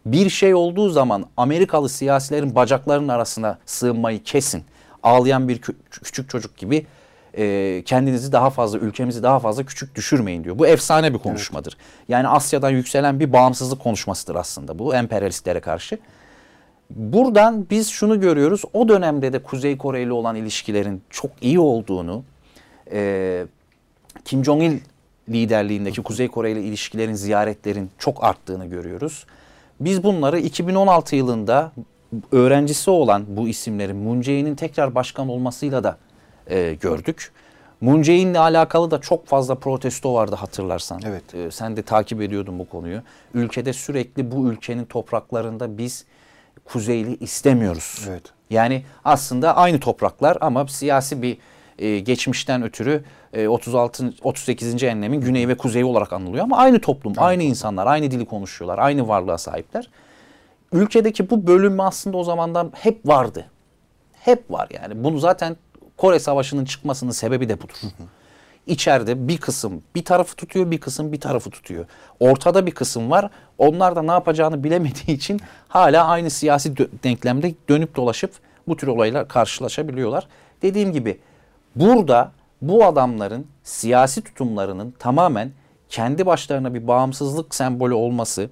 bir 0.05 0.29
şey 0.29 0.55
olduğu 0.55 0.89
zaman 0.89 1.25
Amerikalı 1.37 1.89
siyasilerin 1.89 2.55
bacaklarının 2.55 3.07
arasına 3.07 3.57
sığınmayı 3.65 4.23
kesin. 4.23 4.63
Ağlayan 5.03 5.47
bir 5.47 5.61
küçük 5.91 6.29
çocuk 6.29 6.57
gibi 6.57 6.85
e, 7.37 7.83
kendinizi 7.85 8.31
daha 8.31 8.49
fazla, 8.49 8.79
ülkemizi 8.79 9.23
daha 9.23 9.39
fazla 9.39 9.63
küçük 9.63 9.95
düşürmeyin 9.95 10.43
diyor. 10.43 10.59
Bu 10.59 10.67
efsane 10.67 11.13
bir 11.13 11.19
konuşmadır. 11.19 11.77
Evet. 11.79 12.09
Yani 12.09 12.27
Asya'dan 12.27 12.69
yükselen 12.69 13.19
bir 13.19 13.33
bağımsızlık 13.33 13.81
konuşmasıdır 13.81 14.35
aslında 14.35 14.79
bu 14.79 14.95
emperyalistlere 14.95 15.59
karşı. 15.59 15.97
Buradan 16.89 17.65
biz 17.69 17.89
şunu 17.89 18.19
görüyoruz. 18.19 18.61
O 18.73 18.87
dönemde 18.87 19.33
de 19.33 19.43
Kuzey 19.43 19.77
Kore 19.77 20.03
ile 20.03 20.13
olan 20.13 20.35
ilişkilerin 20.35 21.01
çok 21.09 21.31
iyi 21.41 21.59
olduğunu, 21.59 22.23
e, 22.91 23.45
Kim 24.25 24.45
Jong-il 24.45 24.79
liderliğindeki 25.29 26.01
Kuzey 26.01 26.27
Kore 26.27 26.51
ile 26.51 26.63
ilişkilerin, 26.63 27.13
ziyaretlerin 27.13 27.91
çok 27.97 28.23
arttığını 28.23 28.65
görüyoruz. 28.65 29.25
Biz 29.79 30.03
bunları 30.03 30.39
2016 30.39 31.15
yılında 31.15 31.71
öğrencisi 32.31 32.89
olan 32.91 33.25
bu 33.27 33.47
isimlerin 33.47 33.95
Moon 33.95 34.21
Jae-in'in 34.21 34.55
tekrar 34.55 34.95
başkan 34.95 35.29
olmasıyla 35.29 35.83
da 35.83 35.97
e, 36.49 36.73
gördük. 36.73 37.31
Moon 37.81 38.03
Jae-in'le 38.03 38.39
alakalı 38.39 38.91
da 38.91 39.01
çok 39.01 39.27
fazla 39.27 39.55
protesto 39.55 40.13
vardı 40.13 40.35
hatırlarsan. 40.35 41.01
Evet. 41.05 41.35
Ee, 41.35 41.51
sen 41.51 41.77
de 41.77 41.81
takip 41.81 42.21
ediyordun 42.21 42.59
bu 42.59 42.69
konuyu. 42.69 43.01
Ülkede 43.33 43.73
sürekli 43.73 44.31
bu 44.31 44.49
ülkenin 44.49 44.85
topraklarında 44.85 45.77
biz 45.77 46.05
Kuzeyli 46.65 47.15
istemiyoruz. 47.15 48.05
Evet. 48.09 48.23
Yani 48.49 48.83
aslında 49.05 49.57
aynı 49.57 49.79
topraklar 49.79 50.37
ama 50.41 50.67
siyasi 50.67 51.21
bir 51.21 51.37
e, 51.79 51.99
geçmişten 51.99 52.63
ötürü 52.63 53.03
e, 53.33 53.47
36 53.47 54.13
38. 54.23 54.83
enlemin 54.83 55.21
güneyi 55.21 55.47
ve 55.47 55.57
kuzeyi 55.57 55.85
olarak 55.85 56.13
anılıyor 56.13 56.43
ama 56.43 56.57
aynı 56.57 56.81
toplum, 56.81 57.13
aynı 57.17 57.43
insanlar, 57.43 57.87
aynı 57.87 58.11
dili 58.11 58.25
konuşuyorlar, 58.25 58.77
aynı 58.77 59.07
varlığa 59.07 59.37
sahipler. 59.37 59.89
Ülkedeki 60.71 61.29
bu 61.29 61.47
bölünme 61.47 61.83
aslında 61.83 62.17
o 62.17 62.23
zamandan 62.23 62.71
hep 62.75 63.07
vardı. 63.07 63.45
Hep 64.13 64.51
var 64.51 64.67
yani. 64.81 65.03
Bunu 65.03 65.19
zaten 65.19 65.57
Kore 65.99 66.19
Savaşı'nın 66.19 66.65
çıkmasının 66.65 67.11
sebebi 67.11 67.49
de 67.49 67.61
budur. 67.61 67.75
İçeride 68.67 69.27
bir 69.27 69.37
kısım 69.37 69.83
bir 69.95 70.05
tarafı 70.05 70.35
tutuyor, 70.35 70.71
bir 70.71 70.79
kısım 70.79 71.11
bir 71.11 71.19
tarafı 71.19 71.49
tutuyor. 71.49 71.85
Ortada 72.19 72.65
bir 72.65 72.71
kısım 72.71 73.11
var. 73.11 73.29
Onlar 73.57 73.95
da 73.95 74.01
ne 74.01 74.11
yapacağını 74.11 74.63
bilemediği 74.63 75.17
için 75.17 75.41
hala 75.67 76.07
aynı 76.07 76.29
siyasi 76.29 76.69
dö- 76.69 76.89
denklemde 77.03 77.53
dönüp 77.69 77.95
dolaşıp 77.95 78.31
bu 78.67 78.77
tür 78.77 78.87
olaylar 78.87 79.27
karşılaşabiliyorlar. 79.27 80.27
Dediğim 80.61 80.91
gibi 80.91 81.19
burada 81.75 82.31
bu 82.61 82.85
adamların 82.85 83.47
siyasi 83.63 84.21
tutumlarının 84.21 84.93
tamamen 84.99 85.51
kendi 85.89 86.25
başlarına 86.25 86.73
bir 86.73 86.87
bağımsızlık 86.87 87.55
sembolü 87.55 87.93
olması 87.93 88.49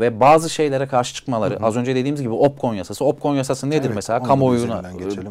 ve 0.00 0.20
bazı 0.20 0.50
şeylere 0.50 0.86
karşı 0.86 1.14
çıkmaları. 1.14 1.58
Az 1.62 1.76
önce 1.76 1.94
dediğimiz 1.94 2.22
gibi 2.22 2.32
OPCON 2.32 2.74
yasası. 2.74 3.04
OPCON 3.04 3.34
yasası 3.34 3.70
nedir 3.70 3.86
Evet, 3.86 3.94
mesela? 3.94 4.22
Kamuoyuna 4.22 4.82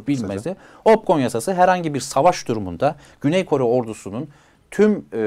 bilmezdi. 0.08 0.56
OPCON 0.86 1.20
yasası 1.20 1.54
herhangi 1.54 1.94
bir 1.94 2.00
savaş 2.00 2.48
durumunda 2.48 2.96
Güney 3.22 3.46
Kore 3.46 3.64
ordusunun 3.64 4.28
tüm 4.72 5.06
e, 5.14 5.22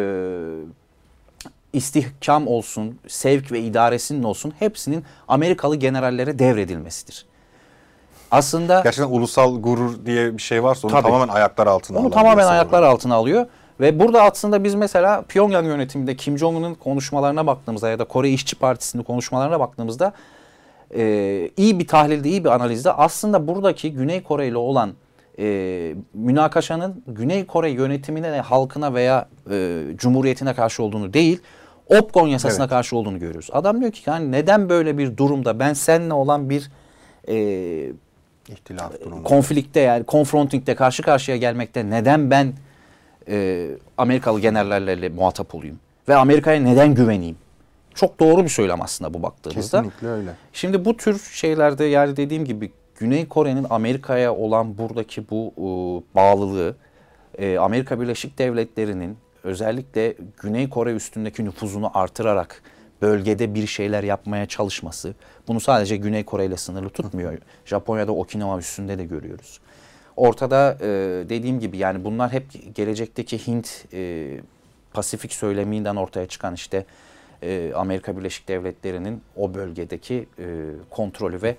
istihkam 1.73 2.47
olsun, 2.49 2.99
sevk 3.09 3.53
ve 3.53 3.61
idaresinin 3.61 4.23
olsun 4.23 4.53
hepsinin 4.59 5.05
Amerikalı 5.29 5.77
generallere 5.77 6.39
devredilmesidir. 6.39 7.27
Aslında 8.31 8.81
Gerçekten 8.85 9.15
ulusal 9.15 9.63
gurur 9.63 10.07
diye 10.07 10.37
bir 10.37 10.43
şey 10.43 10.63
varsa 10.63 10.89
onu 10.89 10.93
Tabii. 10.95 11.03
tamamen 11.03 11.29
ayaklar 11.35 11.67
altına 11.67 11.99
onu 11.99 12.07
alan 12.07 12.13
tamamen 12.13 12.47
ayaklar 12.47 12.79
olarak. 12.79 12.95
altına 12.95 13.15
alıyor. 13.15 13.47
Ve 13.81 14.01
burada 14.01 14.23
aslında 14.23 14.65
biz 14.65 14.75
mesela 14.75 15.23
Pyongyang 15.23 15.67
yönetiminde 15.67 16.17
Kim 16.17 16.39
Jong-un'un 16.39 16.75
konuşmalarına 16.75 17.47
baktığımızda 17.47 17.91
ya 17.91 17.99
da 17.99 18.05
Kore 18.05 18.31
İşçi 18.31 18.57
Partisi'nin 18.57 19.03
konuşmalarına 19.03 19.61
baktığımızda 19.61 20.13
e, 20.97 21.51
iyi 21.57 21.79
bir 21.79 21.87
tahlilde, 21.87 22.29
iyi 22.29 22.45
bir 22.45 22.49
analizde 22.51 22.93
aslında 22.93 23.47
buradaki 23.49 23.93
Güney 23.93 24.23
Kore 24.23 24.49
ile 24.49 24.57
olan 24.57 24.93
e, 25.39 25.95
münakaşanın 26.15 27.03
Güney 27.07 27.47
Kore 27.47 27.71
yönetimine, 27.71 28.41
halkına 28.41 28.95
veya 28.95 29.29
e, 29.51 29.83
cumhuriyetine 29.97 30.55
karşı 30.55 30.83
olduğunu 30.83 31.13
değil, 31.13 31.41
OPCON 31.87 32.29
yasasına 32.29 32.63
Evet. 32.63 32.71
karşı 32.71 32.97
olduğunu 32.97 33.19
görüyoruz. 33.19 33.49
Adam 33.53 33.81
diyor 33.81 33.93
ki 33.93 34.03
yani 34.07 34.33
neden 34.33 34.69
böyle 34.69 34.99
bir 34.99 35.17
durumda 35.17 35.59
ben 35.59 35.73
seninle 35.73 36.15
olan 36.15 36.51
bir 36.51 36.71
e, 37.29 37.35
İhtilaf 38.49 39.01
durumu. 39.05 39.25
konflikte 39.25 39.81
yani 39.81 40.05
confronting'de 40.09 40.75
karşı 40.75 41.03
karşıya 41.03 41.37
gelmekte 41.37 41.91
neden 41.91 42.31
ben 42.31 42.53
e, 43.29 43.69
Amerikalı 43.99 44.41
generallerle 44.41 45.09
muhatap 45.09 45.55
olayım? 45.55 45.79
Ve 46.09 46.17
Amerika'ya 46.17 46.61
neden 46.61 46.95
güveneyim? 46.95 47.37
Çok 47.95 48.21
doğru 48.21 48.45
bir 48.45 48.49
söylem 48.49 48.83
aslında 48.83 49.15
bu 49.15 49.23
baktığımızda. 49.23 49.83
Kesinlikle 49.83 50.09
öyle. 50.09 50.31
Şimdi 50.53 50.85
bu 50.85 50.97
tür 50.97 51.19
şeylerde 51.33 51.85
yani 51.85 52.17
dediğim 52.17 52.45
gibi 52.45 52.73
Güney 52.97 53.29
Kore'nin 53.29 53.67
Amerika'ya 53.71 54.35
olan 54.35 54.79
buradaki 54.79 55.31
bu 55.31 55.53
e, 55.57 55.65
bağlılığı 56.17 56.77
e, 57.39 57.59
Amerika 57.59 58.01
Birleşik 58.01 58.39
Devletleri'nin 58.39 59.17
özellikle 59.45 60.15
Güney 60.43 60.69
Kore 60.69 60.93
üstündeki 60.93 61.45
nüfuzunu 61.45 61.91
artırarak 61.95 62.63
bölgede 63.03 63.55
bir 63.55 63.67
şeyler 63.67 64.03
yapmaya 64.03 64.47
çalışması. 64.47 65.15
Bunu 65.49 65.61
sadece 65.61 65.97
Güney 65.97 66.25
Kore 66.25 66.47
ile 66.47 66.57
sınırlı 66.57 66.91
tutmuyor. 66.91 67.39
Japonya'da 67.65 68.13
Okinawa 68.13 68.59
üstünde 68.59 68.99
de 68.99 69.05
görüyoruz. 69.05 69.61
Ortada 70.17 70.79
e, 70.81 70.89
dediğim 71.29 71.61
gibi 71.61 71.79
yani 71.79 72.05
bunlar 72.05 72.33
hep 72.33 72.75
gelecekteki 72.75 73.47
Hint 73.47 73.85
e, 73.93 74.31
Pasifik 74.93 75.33
söyleminden 75.33 75.97
ortaya 75.97 76.27
çıkan 76.27 76.55
işte 76.55 76.85
e, 77.43 77.73
Amerika 77.77 78.17
Birleşik 78.17 78.49
Devletleri'nin 78.49 79.23
o 79.37 79.55
bölgedeki 79.55 80.27
e, 80.39 80.45
kontrolü 80.91 81.43
ve 81.43 81.57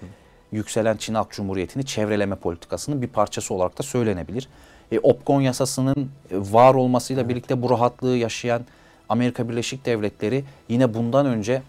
yükselen 0.52 0.98
Çin 0.98 1.14
Halk 1.14 1.32
Cumhuriyeti'ni 1.32 1.86
çevreleme 1.86 2.36
politikasının 2.36 3.02
bir 3.02 3.08
parçası 3.08 3.54
olarak 3.54 3.80
da 3.80 3.84
söylenebilir. 3.84 4.50
E, 4.92 5.00
OPCON 5.00 5.42
yasasının 5.42 6.12
e, 6.32 6.38
var 6.38 6.76
olmasıyla 6.76 7.30
birlikte 7.30 7.62
bu 7.62 7.70
rahatlığı 7.70 8.18
yaşayan 8.18 8.62
Amerika 9.10 9.50
Birleşik 9.50 9.86
Devletleri 9.86 10.44
yine 10.70 10.94
bundan 10.94 11.26
önce 11.26 11.62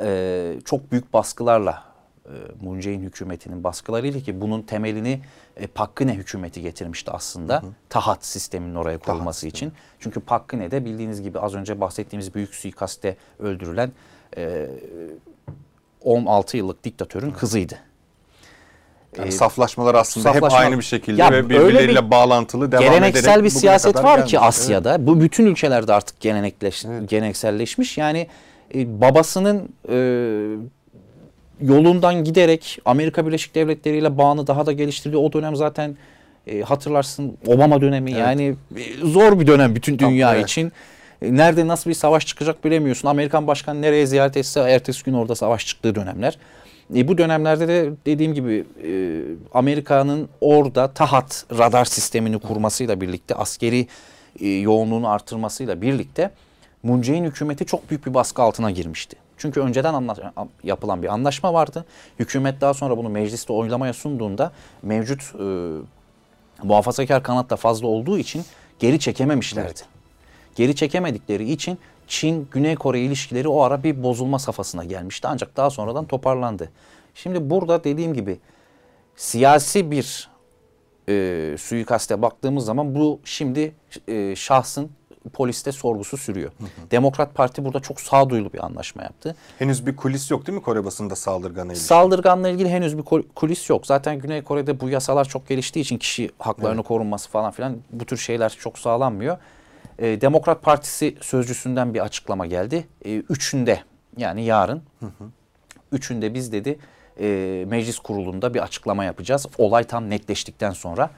e, 0.00 0.54
çok 0.64 0.92
büyük 0.92 1.12
baskılarla 1.12 1.91
Moon 2.62 2.80
Jae-in 2.80 3.00
hükümetinin 3.02 3.64
baskılarıyla 3.64 4.20
ki 4.20 4.40
bunun 4.40 4.62
temelini 4.62 5.20
e, 5.56 5.66
Geun-hye 5.66 6.14
hükümeti 6.14 6.62
getirmişti 6.62 7.10
aslında. 7.10 7.62
Tahat 7.88 8.24
sisteminin 8.24 8.74
oraya 8.74 8.98
kurulması 8.98 9.46
için. 9.48 9.72
Çünkü 10.00 10.20
Park 10.20 10.48
Geun-hye 10.48 10.84
bildiğiniz 10.84 11.22
gibi 11.22 11.38
az 11.38 11.54
önce 11.54 11.80
bahsettiğimiz 11.80 12.34
büyük 12.34 12.54
suikaste 12.54 13.16
öldürülen 13.38 13.92
e, 14.36 14.68
16 16.00 16.56
yıllık 16.56 16.84
diktatörün 16.84 17.30
kızıydı. 17.30 17.74
Yani 19.18 19.28
Ee, 19.28 19.30
saflaşmalar 19.32 19.94
aslında 19.94 20.28
saflaşma- 20.28 20.34
hep 20.46 20.52
aynı 20.52 20.78
bir 20.78 20.84
şekilde 20.84 21.20
Ya 21.22 21.30
ve 21.32 21.48
birbirleriyle 21.48 22.04
bir 22.06 22.10
bağlantılı 22.10 22.72
devam 22.72 22.84
geleneksel 22.84 23.24
ederek 23.32 23.44
bir 23.44 23.50
siyaset 23.50 23.96
var 24.04 24.16
gelmiş. 24.16 24.30
ki 24.30 24.36
Evet. 24.36 24.48
Asya'da. 24.48 25.06
Bu 25.06 25.20
bütün 25.20 25.46
ülkelerde 25.46 25.92
artık 25.94 26.20
gelenekleş, 26.20 26.82
gelenekselleşmiş. 27.08 27.98
Yani 27.98 28.26
e, 28.74 29.00
babasının 29.00 29.68
e, 29.88 29.96
yolundan 31.62 32.24
giderek 32.24 32.78
Amerika 32.84 33.26
Birleşik 33.26 33.54
Devletleri 33.54 33.96
ile 33.96 34.18
bağını 34.18 34.46
daha 34.46 34.66
da 34.66 34.72
geliştirdiği 34.72 35.22
o 35.22 35.32
dönem 35.32 35.56
zaten 35.56 35.96
e, 36.46 36.60
hatırlarsın 36.60 37.38
Obama 37.46 37.80
dönemi 37.80 38.12
yani 38.12 38.54
e, 38.76 39.06
zor 39.06 39.40
bir 39.40 39.46
dönem 39.46 39.74
bütün 39.74 39.98
dünya 39.98 40.34
evet. 40.34 40.44
için. 40.44 40.72
E, 41.22 41.36
Nerede 41.36 41.66
nasıl 41.66 41.90
bir 41.90 41.94
savaş 41.94 42.26
çıkacak 42.26 42.64
bilemiyorsun. 42.64 43.08
Amerikan 43.08 43.46
başkanı 43.46 43.82
nereye 43.82 44.06
ziyaret 44.06 44.36
etse 44.36 44.60
ertesi 44.60 45.04
gün 45.04 45.12
orada 45.12 45.34
savaş 45.34 45.66
çıktığı 45.66 45.94
dönemler. 45.94 46.38
E, 46.94 47.08
bu 47.08 47.18
dönemlerde 47.18 47.68
de 47.68 47.90
dediğim 48.06 48.34
gibi 48.34 48.64
e, 48.84 49.20
Amerika'nın 49.54 50.28
orada 50.40 50.88
tahat 50.88 51.44
radar 51.58 51.84
sistemini 51.84 52.38
kurmasıyla 52.38 53.00
birlikte 53.00 53.34
askeri 53.34 53.86
e, 54.40 54.48
yoğunluğunu 54.48 55.08
artırmasıyla 55.08 55.82
birlikte 55.82 56.30
Moon 56.82 57.02
Jae-in 57.02 57.24
hükümeti 57.24 57.66
çok 57.66 57.90
büyük 57.90 58.06
bir 58.06 58.14
baskı 58.14 58.42
altına 58.42 58.70
girmişti. 58.70 59.21
Çünkü 59.36 59.60
önceden 59.60 59.94
anla- 59.94 60.32
yapılan 60.64 61.02
bir 61.02 61.08
anlaşma 61.08 61.54
vardı. 61.54 61.84
Hükümet 62.18 62.60
daha 62.60 62.74
sonra 62.74 62.96
bunu 62.96 63.08
mecliste 63.08 63.52
oylamaya 63.52 63.92
sunduğunda 63.92 64.52
mevcut 64.82 65.22
e, 65.40 65.44
muhafazakar 66.62 67.22
kanat 67.22 67.50
da 67.50 67.56
fazla 67.56 67.86
olduğu 67.86 68.18
için 68.18 68.44
geri 68.78 68.98
çekememişlerdi. 69.00 69.80
Geri 70.54 70.76
çekemedikleri 70.76 71.52
için 71.52 71.78
Çin 72.06 72.48
Güney 72.50 72.74
Kore 72.74 73.00
ilişkileri 73.00 73.48
o 73.48 73.62
ara 73.62 73.82
bir 73.82 74.02
bozulma 74.02 74.38
safhasına 74.38 74.84
gelmişti 74.84 75.28
ancak 75.28 75.56
daha 75.56 75.70
sonradan 75.70 76.04
toparlandı. 76.04 76.70
Şimdi 77.14 77.50
burada 77.50 77.84
dediğim 77.84 78.14
gibi 78.14 78.38
siyasi 79.16 79.90
bir 79.90 80.30
e, 81.08 81.56
suikaste 81.58 82.22
baktığımız 82.22 82.64
zaman 82.64 82.94
bu 82.94 83.20
şimdi 83.24 83.74
e, 84.08 84.36
şahsın 84.36 84.90
poliste 85.32 85.72
sorgusu 85.72 86.16
sürüyor. 86.16 86.52
Demokrat 86.90 87.34
Parti 87.34 87.64
burada 87.64 87.80
çok 87.80 88.00
sağduyulu 88.00 88.52
bir 88.52 88.64
anlaşma 88.64 89.02
yaptı. 89.02 89.36
Henüz 89.58 89.86
bir 89.86 89.96
kulis 89.96 90.30
yok 90.30 90.46
değil 90.46 90.58
mi 90.58 90.64
Kore 90.64 90.84
basında 90.84 91.16
saldırganı 91.16 91.72
ilişkin? 91.72 91.86
Saldırganla 91.86 92.48
ilgili 92.48 92.68
henüz 92.68 92.98
bir 92.98 93.02
kul- 93.02 93.22
kulis 93.34 93.70
yok. 93.70 93.86
Zaten 93.86 94.18
Güney 94.18 94.42
Kore'de 94.42 94.80
bu 94.80 94.88
yasalar 94.88 95.24
çok 95.24 95.48
geliştiği 95.48 95.82
için 95.82 95.98
kişi 95.98 96.30
haklarını 96.38 96.82
korunması 96.82 97.30
falan 97.30 97.50
filan 97.52 97.76
bu 97.92 98.04
tür 98.04 98.16
şeyler 98.16 98.56
çok 98.60 98.78
sağlanmıyor. 98.78 99.38
Ee, 99.98 100.20
Demokrat 100.20 100.62
Partisi 100.62 101.16
sözcüsünden 101.20 101.94
bir 101.94 102.00
açıklama 102.00 102.46
geldi. 102.46 102.86
Ee, 103.04 103.16
üçünde 103.16 103.80
yani 104.16 104.44
yarın 104.44 104.82
üçünde 105.92 106.34
biz 106.34 106.52
dedi 106.52 106.78
e, 107.20 107.64
meclis 107.68 107.98
kurulunda 107.98 108.54
bir 108.54 108.62
açıklama 108.62 109.04
yapacağız. 109.04 109.46
Olay 109.58 109.84
tam 109.84 110.10
netleştikten 110.10 110.70
sonra. 110.70 111.10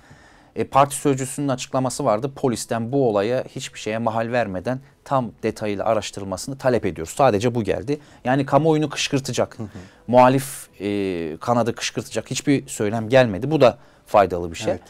E, 0.56 0.64
parti 0.64 0.96
sözcüsünün 0.96 1.48
açıklaması 1.48 2.04
vardı. 2.04 2.32
Polisten 2.36 2.92
bu 2.92 3.08
olaya 3.08 3.44
hiçbir 3.44 3.78
şeye 3.78 3.98
mahal 3.98 4.32
vermeden 4.32 4.80
tam 5.04 5.32
detayıyla 5.42 5.84
araştırılmasını 5.84 6.58
talep 6.58 6.86
ediyoruz. 6.86 7.14
Sadece 7.16 7.54
bu 7.54 7.62
geldi. 7.62 7.98
Yani 8.24 8.46
kamuoyunu 8.46 8.88
kışkırtacak, 8.88 9.58
muhalif 10.06 10.68
e, 10.80 11.36
kanadı 11.40 11.74
kışkırtacak 11.74 12.30
hiçbir 12.30 12.68
söylem 12.68 13.08
gelmedi. 13.08 13.50
Bu 13.50 13.60
da 13.60 13.78
faydalı 14.06 14.50
bir 14.50 14.56
şey. 14.56 14.72
Evet. 14.72 14.82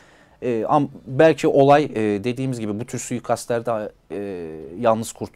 E, 0.43 0.63
am- 0.63 0.89
belki 1.07 1.49
olay 1.49 1.85
e, 1.85 2.25
dediğimiz 2.25 2.61
gibi 2.61 2.81
bu 2.81 2.85
tür 2.85 2.99
suikastlerde 2.99 3.93
e, 4.11 4.51
yalnız 4.81 5.13
kurt 5.13 5.33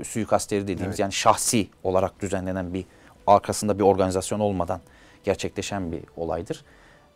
e, 0.00 0.04
suikastleri 0.04 0.62
dediğimiz 0.62 0.86
Evet. 0.86 0.98
yani 0.98 1.12
şahsi 1.12 1.68
olarak 1.84 2.20
düzenlenen 2.22 2.74
bir 2.74 2.84
arkasında 3.26 3.78
bir 3.78 3.84
organizasyon 3.84 4.40
olmadan 4.40 4.80
gerçekleşen 5.24 5.92
bir 5.92 6.00
olaydır. 6.16 6.64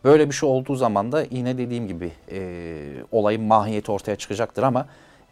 Böyle 0.04 0.28
bir 0.28 0.34
şey 0.34 0.48
olduğu 0.48 0.74
zaman 0.74 1.12
da 1.12 1.24
yine 1.30 1.58
dediğim 1.58 1.88
gibi 1.88 2.12
e, 2.30 2.40
olayın 3.12 3.42
mahiyeti 3.42 3.92
ortaya 3.92 4.16
çıkacaktır 4.16 4.62
ama 4.62 4.86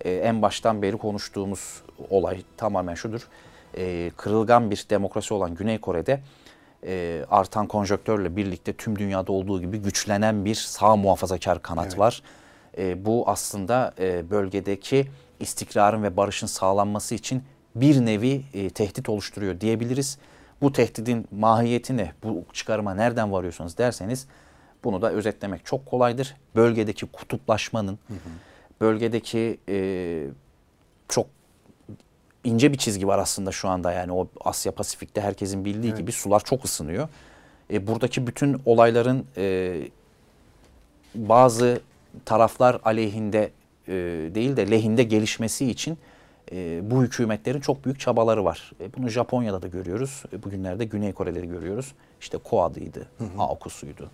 e, 0.05 0.11
en 0.11 0.43
baştan 0.43 0.83
beri 0.83 0.97
konuştuğumuz 0.97 1.83
olay 2.11 2.43
tamamen 2.57 2.95
şudur. 2.95 3.29
E, 3.77 4.11
kırılgan 4.17 4.71
bir 4.71 4.87
demokrasi 4.91 5.35
olan 5.35 5.55
Güney 5.55 5.79
Kore'de 5.79 6.21
e, 6.87 7.25
artan 7.31 7.67
konjöktörle 7.67 8.37
birlikte 8.37 8.73
tüm 8.73 8.99
dünyada 8.99 9.33
olduğu 9.33 9.61
gibi 9.61 9.79
güçlenen 9.79 10.45
bir 10.45 10.55
sağ 10.55 10.97
muhafazakar 10.97 11.63
kanat 11.63 11.87
Evet. 11.87 11.99
var. 11.99 12.23
E, 12.79 13.05
bu 13.05 13.25
aslında 13.27 13.95
e, 13.99 14.31
bölgedeki 14.31 15.07
istikrarın 15.41 16.03
ve 16.03 16.17
barışın 16.17 16.47
sağlanması 16.47 17.15
için 17.15 17.43
bir 17.75 18.07
nevi 18.07 18.43
e, 18.55 18.71
tehdit 18.71 19.09
oluşturuyor 19.09 19.61
diyebiliriz. 19.61 20.19
Bu 20.63 20.73
tehdidin 20.73 21.29
mahiyeti 21.31 21.97
ne? 21.97 22.13
Bu 22.23 22.45
çıkarıma 22.53 22.95
nereden 22.95 23.33
varıyorsunuz 23.33 23.79
derseniz 23.79 24.27
bunu 24.85 25.03
da 25.03 25.13
özetlemek 25.13 25.67
çok 25.67 25.87
kolaydır. 25.87 26.37
Bölgedeki 26.57 27.07
kutuplaşmanın, 27.07 27.99
bölgedeki 28.81 29.59
e, 29.69 30.27
çok 31.09 31.27
ince 32.45 32.73
bir 32.73 32.79
çizgi 32.79 33.09
var 33.09 33.19
aslında 33.19 33.53
şu 33.53 33.69
anda 33.69 33.93
yani 33.93 34.13
o 34.13 34.29
Asya 34.41 34.73
Pasifik'te 34.73 35.21
herkesin 35.21 35.65
bildiği 35.65 35.95
gibi 35.95 36.13
sular 36.13 36.45
çok 36.45 36.65
ısınıyor. 36.65 37.09
E, 37.73 37.87
buradaki 37.87 38.27
bütün 38.27 38.63
olayların 38.67 39.27
e, 39.37 39.77
bazı 41.15 41.81
taraflar 42.25 42.81
aleyhinde 42.85 43.51
e, 43.89 43.93
değil 44.35 44.57
de 44.57 44.71
lehinde 44.71 45.03
gelişmesi 45.03 45.71
için 45.71 45.99
e, 46.53 46.81
bu 46.91 47.03
hükümetlerin 47.03 47.61
çok 47.61 47.85
büyük 47.85 48.01
çabaları 48.01 48.45
var. 48.45 48.73
E, 48.81 48.95
bunu 48.95 49.09
Japonya'da 49.09 49.63
da 49.63 49.67
görüyoruz. 49.67 50.23
E, 50.33 50.43
bugünlerde 50.43 50.85
Güney 50.85 51.13
Kore'de 51.13 51.43
de 51.43 51.47
görüyoruz. 51.47 51.95
İşte 52.21 52.39
KOA'dıydı, 52.39 53.09
AUKUS'uydu. 53.39 54.11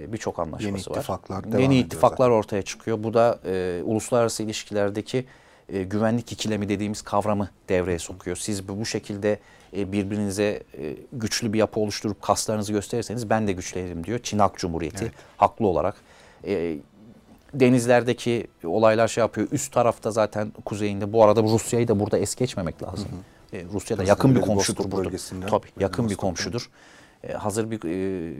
E, 0.00 0.12
Birçok 0.12 0.38
anlaşması 0.38 0.66
Yeni 0.66 0.74
var. 0.74 0.80
ittifaklar 0.80 1.52
devam 1.52 1.62
Yeni 1.62 1.78
ittifaklar 1.78 2.30
ortaya 2.30 2.62
çıkıyor. 2.62 3.02
Bu 3.02 3.14
da 3.14 3.38
e, 3.46 3.82
uluslararası 3.84 4.42
ilişkilerdeki 4.42 5.24
e, 5.68 5.82
güvenlik 5.82 6.32
ikilemi 6.32 6.68
dediğimiz 6.68 7.02
kavramı 7.02 7.48
devreye 7.68 7.98
sokuyor. 7.98 8.36
Siz 8.36 8.68
bu, 8.68 8.80
bu 8.80 8.86
şekilde 8.86 9.38
e, 9.76 9.92
birbirinize 9.92 10.62
e, 10.78 10.96
güçlü 11.12 11.52
bir 11.52 11.58
yapı 11.58 11.80
oluşturup 11.80 12.22
kaslarınızı 12.22 12.72
gösterirseniz 12.72 13.30
ben 13.30 13.46
de 13.46 13.52
güçlenirim 13.52 14.04
diyor. 14.04 14.18
Çin 14.22 14.38
Halk 14.38 14.58
Cumhuriyeti 14.58 15.12
haklı 15.36 15.66
olarak. 15.66 15.96
E, 16.46 16.76
denizlerdeki 17.54 18.46
olaylar 18.64 19.08
şey 19.08 19.22
yapıyor. 19.22 19.48
Üst 19.52 19.72
tarafta 19.72 20.10
zaten 20.10 20.52
kuzeyinde. 20.64 21.12
Bu 21.12 21.24
arada 21.24 21.42
Rusya'yı 21.42 21.88
da 21.88 22.00
burada 22.00 22.18
es 22.18 22.34
geçmemek 22.34 22.82
lazım. 22.82 23.08
E, 23.52 23.64
Rusya 23.72 23.96
da 23.96 24.02
Hızlı 24.02 24.10
yakın 24.10 24.34
bir 24.34 24.40
komşudur 24.40 24.90
burada. 24.90 25.10
Tabii 25.50 25.66
yakın 25.80 26.10
bir 26.10 26.14
komşudur. 26.14 26.70
E, 27.24 27.32
hazır 27.32 27.70
bir 27.70 27.80
e, 27.84 28.34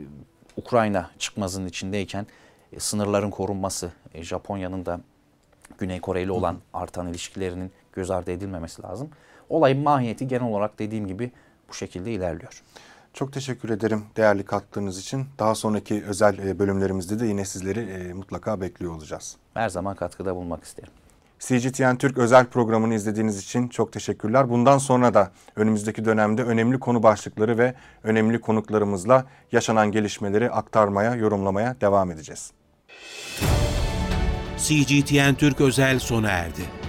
Ukrayna 0.57 1.09
çıkmazın 1.19 1.65
içindeyken 1.65 2.27
e, 2.73 2.79
sınırların 2.79 3.29
korunması, 3.29 3.91
e, 4.13 4.23
Japonya'nın 4.23 4.85
da 4.85 4.99
Güney 5.77 6.01
Kore 6.01 6.23
ile 6.23 6.31
olan 6.31 6.57
artan 6.73 7.07
ilişkilerinin 7.07 7.71
göz 7.93 8.11
ardı 8.11 8.31
edilmemesi 8.31 8.81
lazım. 8.81 9.09
Olayın 9.49 9.79
mahiyeti 9.79 10.27
genel 10.27 10.47
olarak 10.47 10.79
dediğim 10.79 11.07
gibi 11.07 11.31
bu 11.69 11.73
şekilde 11.73 12.11
ilerliyor. 12.11 12.63
Çok 13.13 13.33
teşekkür 13.33 13.69
ederim 13.69 14.03
değerli 14.17 14.45
katkılarınız 14.45 14.99
için. 14.99 15.25
Daha 15.39 15.55
sonraki 15.55 16.03
özel 16.03 16.37
e, 16.37 16.59
bölümlerimizde 16.59 17.19
de 17.19 17.25
yine 17.25 17.45
sizleri 17.45 17.79
e, 17.79 18.13
mutlaka 18.13 18.61
bekliyor 18.61 18.95
olacağız. 18.95 19.37
Her 19.53 19.69
zaman 19.69 19.95
katkıda 19.95 20.35
bulunmak 20.35 20.63
isterim. 20.63 20.93
CGTN 21.47 21.95
Türk 21.95 22.17
özel 22.17 22.45
programını 22.45 22.93
izlediğiniz 22.93 23.39
için 23.39 23.67
çok 23.67 23.93
teşekkürler. 23.93 24.49
Bundan 24.49 24.77
sonra 24.77 25.13
da 25.13 25.31
önümüzdeki 25.55 26.05
dönemde 26.05 26.43
önemli 26.43 26.79
konu 26.79 27.03
başlıkları 27.03 27.57
ve 27.57 27.73
önemli 28.03 28.41
konuklarımızla 28.41 29.25
yaşanan 29.51 29.91
gelişmeleri 29.91 30.51
aktarmaya, 30.51 31.15
yorumlamaya 31.15 31.75
devam 31.81 32.11
edeceğiz. 32.11 32.51
CGTN 34.57 35.33
Türk 35.33 35.61
özel 35.61 35.99
sona 35.99 36.29
erdi. 36.29 36.82